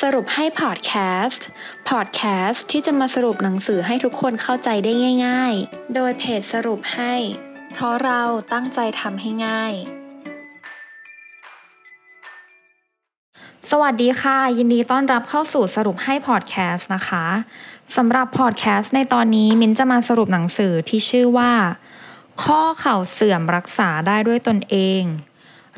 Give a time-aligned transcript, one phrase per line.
[0.00, 0.92] สรุปให้พอดแค
[1.24, 1.46] สต์
[1.88, 4.92] พอดแคสต์ที่จะมาสรุปหนังสือให้ทุกคนเข้าใจได้
[5.26, 7.14] ง่าย ๆ โดยเพจสรุปให้
[7.72, 8.22] เพราะเรา
[8.52, 9.72] ตั้งใจทำให้ง่าย
[13.70, 17.26] สวัสดีค่ะ ยินดีต้อนรับเข้าสู่สรุปให้พอดแคสต์นะคะ
[17.96, 21.52] สำหรับพอดแคสต์ในตอนนี้มินจะมาสรุปหนังสือที่ชื่อว่า
[22.42, 25.02] ข้อเข่าเสื่อมรักษาได้ด้วยตนเอง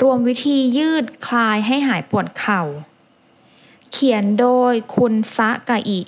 [0.03, 2.63] รวมวิธียืดคลายให้หายปวดเข่า
[3.93, 6.01] เขียนโดยคุณซะกะอิ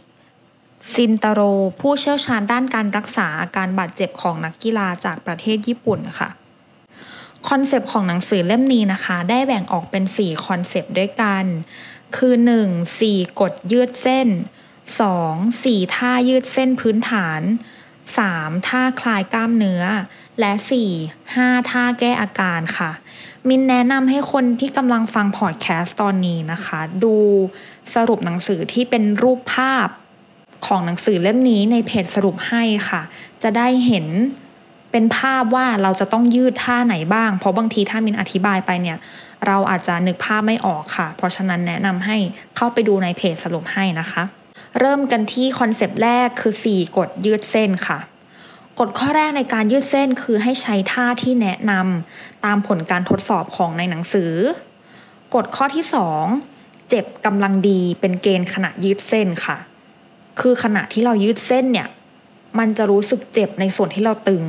[0.94, 1.40] ซินตาโร
[1.80, 6.30] ผู้เชี่ยวชาญด้านการรักษาอาการบาดเจ็บของนักกีฬาจากประเทศญี่ปุ่นค่ะ
[7.48, 11.44] concept ของหนังสือเล่มนี้นะคะ ได้แบ่งออกเป็น 4 concept ด้วยกัน
[12.16, 12.34] คือ
[12.66, 13.00] 1.
[13.00, 14.28] 4 กฎยืดเส้น
[15.10, 15.62] 2.
[15.64, 17.40] 4 ท่ายืดเส้นพื้นฐาน
[18.18, 18.68] 3.
[18.68, 19.82] ท่าคลายกล้ามเนื้อ
[20.40, 20.52] และ
[20.92, 21.34] 4.
[21.34, 22.90] 5 ท่าแก้อาการค่ะ
[23.48, 27.16] มินแนะนำให้คนที่กำลังฟังพอดแคสต์ตอนนี้นะคะ ดู
[27.94, 29.88] สรุปหนังสือที่เป็นรูปภาพ
[30.66, 33.02] ของหนังสือเล่มนี้ในเพจสรุปให้ค่ะ
[33.42, 34.06] จะได้เห็น
[34.92, 38.98] เป็นภาพว่าเราจะต้องยืดท่าไหนบ้าง เพราะบางทีถ้ามินอธิบายไปเนี่ย
[39.46, 42.16] เราอาจจะนึกภาพไม่ออกค่ะ เพราะฉะนั้นแนะนำให้
[42.56, 44.22] เข้าไปดูในเพจสรุปให้นะคะ
[44.78, 47.98] เริ่มกันที่ concept แรกคือ 4กฎยืดเส้นค่ะ
[48.78, 54.32] กฎข้อแรกในการยืดเส้นคือให้ใช้ท่าที่แนะนำตามผลการทดสอบของในหนังสือ
[55.34, 55.84] กฎข้อที่
[56.36, 59.56] 2 เจ็บกำลังดีเป็นเกณฑ์ขณะยืดเส้นค่ะ
[60.40, 61.88] คือขณะที่เรายืดเส้นเนี่ย
[62.58, 64.44] มันจะรู้สึกเจ็บในส่วนที่เราตึง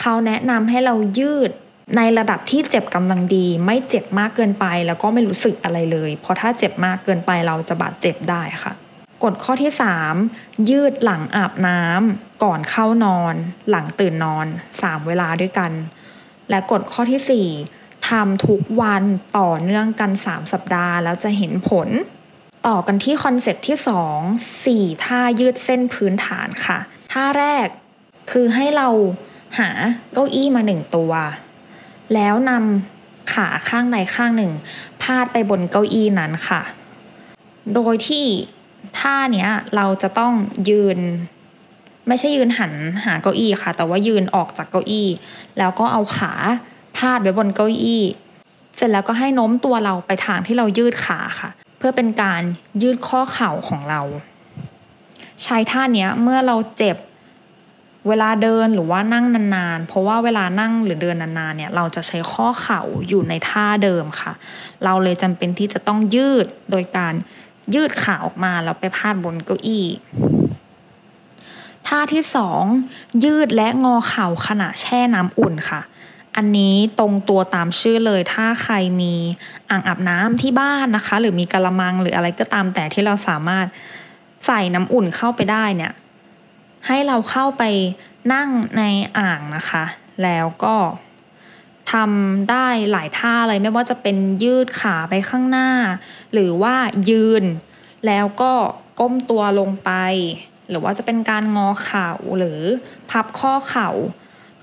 [0.00, 1.50] เขาแนะนำให้เรายืด
[1.96, 8.72] ในระดับที่เจ็บกำลังดีไม่เจ็บมากเกินไป แล้วก็ไม่รู้สึกอะไรเลย เพราะถ้าเจ็บมากเกินไปเราจะบาดเจ็บได้ค่ะ
[9.24, 9.72] กฎข้อที่
[10.20, 13.34] 3 ยืดหลังอาบน้ำก่อนเข้านอน
[13.70, 15.72] หลังตื่นนอน 3 เวลาด้วยกัน
[16.50, 19.02] และกฎข้อที่ 4ทำทุกวัน
[19.38, 21.88] ต่อเนื่องกัน 3 สัปดาห์ แล้วจะเห็นผล
[22.66, 23.76] ต่อกันที่คอนเซปต์ที่
[24.74, 26.78] 2 4 ท่ายืดเส้นพื้นฐานค่ะ
[27.12, 27.66] ท่าแรก
[28.30, 28.88] คือให้เรา
[29.58, 29.70] หา
[30.12, 31.12] เก้าอี้มาหนึ่งตัว
[32.14, 34.52] แล้วนำขาข้างใดข้างหนึ่ง
[35.02, 36.62] พาดไปบนเก้าอี้นั้นค่ะ
[37.74, 38.26] โดยที่
[38.98, 40.32] ท่าเนี้ยเราจะต้อง
[40.70, 40.98] ยืน
[42.08, 42.72] ไม่ใช่ยืนหัน
[43.04, 45.08] หาเก้าอี้ค่ะ แต่ว่ายืนออกจากเก้าอี้
[45.58, 46.32] แล้วก็เอาขา
[46.96, 48.04] พาดไว้บนเก้าอี้
[48.76, 52.42] เสร็จแล้วก็ให้โน้มตัวเราไปทางที่เรายืดขาค่ะ เพื่อเป็นการ
[52.82, 54.00] ยืดข้อเข่าของเรา
[55.44, 56.96] ใช้ท่าเนี้ยเมื่อเราเจ็บ
[58.08, 64.32] เวลาเดินหรือว่านั่งนานๆ เพราะว่าเวลานั่งหรือเดินนานๆเนี่ยเราจะใช้ข้อเข่าอยู่ในท่าเดิมค่ะ
[64.84, 67.14] เราเลยจำเป็นที่จะต้องยืดโดยการ
[67.74, 69.86] ยืดขาออกมาแล้วไปพาดบนเก้าอี้
[71.86, 72.62] ท่าที่สอง
[73.24, 75.80] ยืดและงอเข่าขณะแช่น้ำอุ่นค่ะ
[76.36, 79.14] อันนี้ตรงตัวตามชื่อเลยถ้าใครมี
[79.70, 83.66] อ่างอาบน้ำที่บ้านนะคะ หรือมีกระมังหรืออะไรก็ตามแต่ที่เราสามารถ
[84.46, 85.92] ใส่น้ำอุ่นเข้าไปได้เนี่ย
[86.86, 87.62] ให้เราเข้าไป
[88.32, 88.82] นั่งใน
[89.18, 89.84] อ่างนะคะ
[90.22, 90.74] แล้วก็
[91.92, 95.70] ทำได้หลายท่าเลยไม่ว่าจะเป็นยืดขาไปข้างหน้า
[96.32, 96.74] หรือว่า
[97.10, 97.44] ยืน
[98.06, 98.52] แล้วก็
[99.00, 99.90] ก้มตัวลงไป
[100.68, 102.60] หรือว่าจะเป็นการงอเข่าหรือ
[103.10, 103.90] พับข้อเข่า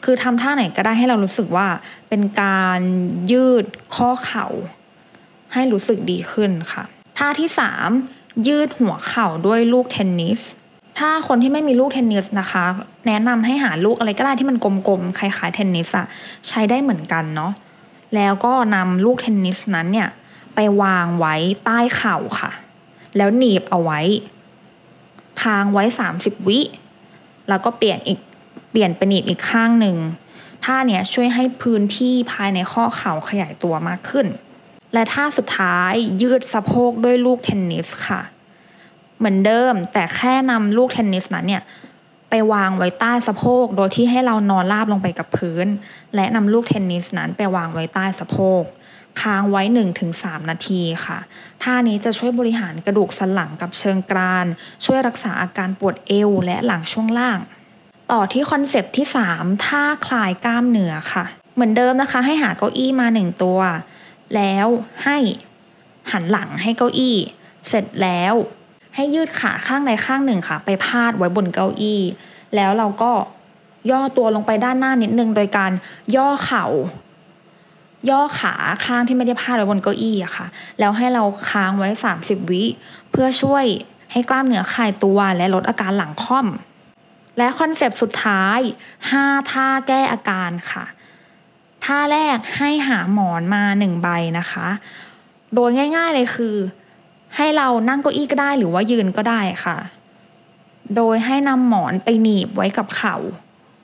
[0.04, 1.68] คือทำท่าไหนก็ได้ให้เรารู้สึกว่า
[2.10, 2.80] เป็นการ
[3.32, 4.48] ยืดข้อเข่า
[5.54, 6.84] ให้รู้สึกดีขึ้นค่ะ
[7.18, 7.50] ท่าที่
[7.98, 10.42] 3 ยืดหัวเข่าด้วยลูกเทนนิส
[10.98, 12.66] ถ้าคนที่ไม่มีลูกเทนนิสนะคะ
[13.08, 16.06] แนะนำให้หาลูกอะไรก็ได้ที่มันกลมๆคล้ายๆเทนนิสอะ
[16.48, 17.52] ใช้ได้เหมือนกันเนาะ
[18.16, 20.10] แล้วก็นำลูกเทนนิสนั้นเนี่ย
[20.56, 22.52] ไปวางไว้ใต้เข่าค่ะ
[23.18, 24.00] แล้วหนีบเอาไว้
[25.42, 25.84] ค้างไว้
[26.16, 26.60] 30 วิ
[27.50, 28.20] แล้วก็เปลี่ยนอีก
[28.72, 29.98] เปลี่ยนเป็นหนีบอีกข้างหนึ่ง
[30.64, 34.28] ท่าเนี้ยช่วยให้พื้นที่ภายในข้อเข่าขยายตัวมากขึ้น
[34.94, 38.22] และท่าสุดท้ายยืดสะโพกด้วยลูกเทนนิสค่ะ
[39.18, 41.64] เหมือนเดิม แต่แค่นำลูกเทนนิสนั้นเนี่ย
[42.30, 45.68] ไปวางไว้ใต้สะโพก โดยที่ให้เรานอนราบลงไปกับพื้น
[46.16, 48.64] และนำลูกเทนนิสนั้นไปวางไว้ใต้สะโพก
[49.22, 49.62] ค้างไว้
[50.06, 51.20] 1-3 นาทีค่ะ
[51.64, 54.46] ท่านี้จะช่วยบริหารกระดูกสันหลังกับเชิงกราน
[54.86, 57.40] ช่วยรักษาอาการปวดเอวและหลังช่วงล่าง
[58.12, 61.26] ต่อที่คอนเซปต์ที่ 3 ท่าคลายกล้ามเนื้อค่ะ
[61.56, 63.60] เหมือนเดิมนะคะ ให้หาเก้าอี้มา 1 ตัว
[64.36, 64.68] แล้ว
[65.04, 65.18] ให้
[66.12, 67.18] หันหลังให้เก้าอี้
[67.68, 68.34] เสร็จแล้ว
[68.96, 72.02] ให้ยืดขาข้างใดข้างหนึ่งค่ะ ไปพาดไว้บนเก้าอี้
[72.56, 73.12] แล้วเราก็
[73.92, 75.72] ย่อตัวลงไปด้านหน้านิดนึงโดยการ
[76.16, 76.66] ย่อเข่า
[78.10, 78.54] ย่อขา
[78.86, 80.48] ข้างที่ไม่ได้พาดไว้บนเก้าอี้อะค่ะ
[80.80, 82.64] แล้วให้เราค้างไว้ 30 วิ
[83.12, 83.66] เพื่อช่วย
[84.12, 86.48] ให้กล้ามเนื้อคลายตัวและลดอาการหลังค่อม
[87.38, 88.60] และคอนเซปต์สุดท้าย
[89.06, 90.86] 5 ท่าแก้อาการค่ะ
[91.84, 94.68] ท่าแรกให้หาหมอนมาหนึ่งใบนะคะ
[95.54, 96.56] โดยง่าย ๆเลยคือ
[97.38, 99.78] ให้เรานั่งเก้าอี้ก็ได้หรือว่ายืนก็ได้ค่ะ
[100.96, 103.18] โดยให้นำหมอนไปหนีบไว้กับเข่า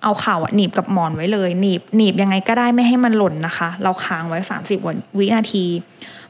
[0.04, 4.40] เอาเข่าอะหนีบกับหมอนไว้เลย หนีบหนีบยังไงก็ได้ไม่ให้มันหล่นนะคะ เราค้างไว้
[4.80, 5.66] 30 วินาที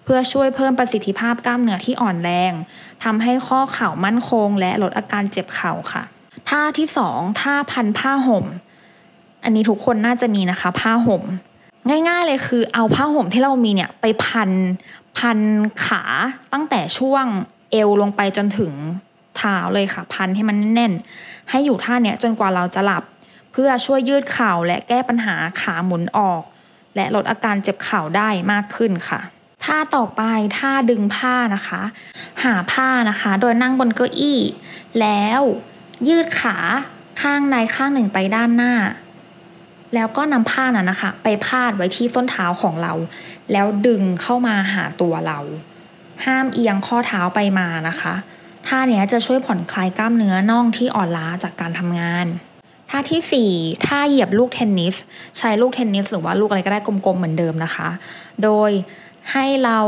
[0.03, 2.53] เพื่อช่วยเพิ่มประสิทธิภาพกล้ามเนื้อที่อ่อนแรง
[3.03, 6.03] ทำให้ข้อเข่ามั่นคง และลดอาการเจ็บเข่าค่ะ
[6.49, 8.45] ท่าที่สองท่าพันผ้าห่ม
[9.43, 11.23] อันนี้ทุกคนน่าจะมีนะคะ ผ้าห่ม
[11.89, 14.51] ง่าย ๆ เลยคือเอาผ้าห่มที่เรามีเนี่ยไปพัน
[15.17, 15.39] พัน
[15.85, 16.03] ขา
[16.53, 17.25] ตั้งแต่ช่วง
[17.71, 18.71] เอวลงไปจนถึง
[19.37, 20.93] เท้าเลยค่ะ พันให้มันแน่น
[21.49, 23.03] ให้อยู่ท่าเนี้ยจนกว่าเราจะหลับ
[23.51, 26.43] เพื่อช่วยยืดเข่าและแก้ปัญหาขาหมุนออก
[26.95, 29.19] และลดอาการเจ็บเข่าได้มากขึ้นค่ะ
[29.63, 30.21] ท่าต่อไป
[30.57, 31.81] ท่าดึงผ้านะคะ
[32.43, 34.39] หาผ้านะคะ โดยนั่งบนเก้าอี้
[34.99, 35.41] แล้ว
[36.09, 36.57] ยืดขา
[37.21, 38.73] ข้างในข้างหนึ่งไปด้านหน้า
[39.95, 42.93] แล้วก็นำผ้านั้นนะคะ ไปพาดไว้ที่ส้นเท้าของเรา
[43.51, 45.39] แล้วดึงเข้ามาหาตัวเรา
[46.25, 48.13] ห้ามเอียงข้อเท้าไปมานะคะ
[48.67, 52.27] ท่านี้จะช่วยผ่อนคลายกล้ามเนื้อน่องที่อ่อนล้าจากการทำงาน
[52.89, 54.95] ท่าที่4ท่าเหยียบลูกเทนนิส
[55.37, 57.89] ใช้ลูกเทนนิสหรือว่าลูกอะไรก็ได้กลมๆเหมือนเดิมนะคะ
[58.43, 58.71] โดย
[59.31, 59.79] ให้เรา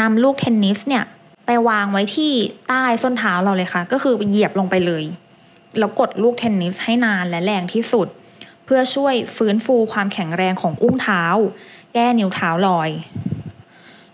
[0.00, 1.04] นำลูกเทนนิสเนี่ย
[1.46, 2.32] ไปวางไว้ที่
[2.68, 5.04] ใต้ส้นเท้าเราเลยค่ะ ก็คือเหยียบลงไปเลย
[5.78, 8.08] แล้วกดลูกเทนนิสให้นานและแรงที่สุด
[8.64, 11.22] เพื่อช่วยฟื้นฟูความแข็งแรงของอุ้งเท้า
[11.94, 12.90] แก้นิ้วเท้าลอย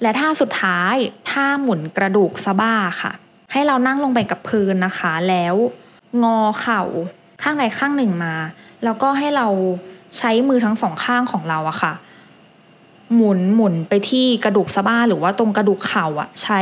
[0.02, 0.94] และท่าสุดท้าย
[1.30, 3.12] ท่าหมุนกระดูกสะบ้าค่ะ
[3.52, 5.54] ให้เรานั่งลงไปกับพื้นนะคะแล้ว
[6.22, 6.82] งอเข่า
[7.42, 8.34] ข้างใดข้างหนึ่งมา
[8.84, 9.48] แล้วก็ให้เรา
[10.18, 11.92] ใช้มือทั้งสองข้างของเราอะค่ะ
[13.14, 16.60] หมุนหมุนไปที่กระดูกสะบ้าหรือว่าตรงกระดูกเข่าอะใช้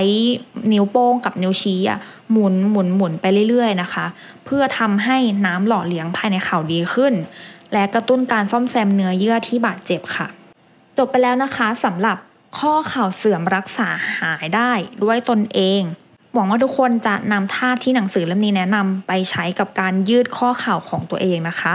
[0.73, 1.99] นิ้วโป้งกับนิ้วชี้อะ
[2.33, 4.07] หมุนหมุนหมุนไปเรื่อยๆนะคะ
[4.45, 5.17] เพื่อทำให้
[5.47, 7.13] น้ำหล่อเลี้ยงภายในเข่าดีขึ้น
[7.73, 10.27] และกระตุ้นการซ่อมแซมเนื้อเยื่อที่บาดเจ็บค่ะ
[10.99, 12.17] จบไปแล้วนะคะสำหรับ
[12.59, 14.73] ข้อเข่าเสื่อมรักษาหายได้
[15.03, 15.83] ด้วยตนเอง
[16.35, 21.75] หวังว่าทุกคนจะนำท่าที่หนังสือเล่มนี้แนะนำไปใช้กับการยืดข้อเข่าของตัวเองนะคะ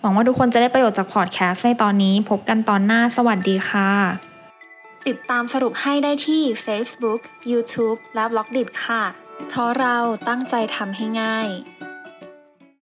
[0.00, 3.90] หวังว่าทุกคนจะได้ประโยชน์จากพอดแคสต์ในตอนนี้ พบกันตอนหน้าสวัสดีค่ะ
[5.06, 7.20] ติดตามสรุปให้ได้ที่ Facebook,
[7.52, 9.02] YouTube และ b ล็อกดิค่ะ
[9.48, 9.96] เพราะเรา
[10.28, 11.48] ตั้งใจทำให้ง่าย